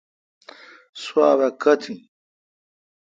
سواب 1.01 1.39
کوتھ 1.61 1.83
این۔ 1.87 1.97